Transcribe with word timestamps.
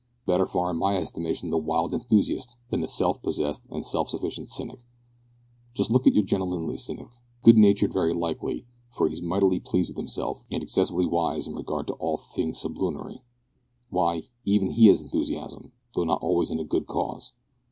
Better 0.25 0.47
far 0.47 0.71
in 0.71 0.77
my 0.77 0.97
estimation 0.97 1.51
the 1.51 1.59
wild 1.59 1.93
enthusiast 1.93 2.57
than 2.71 2.81
the 2.81 2.87
self 2.87 3.21
possessed 3.21 3.61
and 3.69 3.85
self 3.85 4.09
sufficient 4.09 4.49
cynic. 4.49 4.79
Just 5.75 5.91
look 5.91 6.07
at 6.07 6.15
your 6.15 6.23
gentlemanly 6.23 6.77
cynic; 6.77 7.09
good 7.43 7.55
natured 7.55 7.93
very 7.93 8.11
likely, 8.11 8.65
for 8.89 9.07
he's 9.07 9.21
mightily 9.21 9.59
pleased 9.59 9.91
with 9.91 9.97
himself 9.97 10.43
and 10.49 10.63
excessively 10.63 11.05
wise 11.05 11.45
in 11.45 11.53
regard 11.53 11.85
to 11.85 11.93
all 11.93 12.17
things 12.17 12.57
sublunary. 12.59 13.21
Why, 13.91 14.23
even 14.43 14.71
he 14.71 14.87
has 14.87 15.03
enthusiasm, 15.03 15.71
though 15.93 16.03
not 16.05 16.23
always 16.23 16.49
in 16.49 16.59
a 16.59 16.63
good 16.65 16.87
cause. 16.87 17.33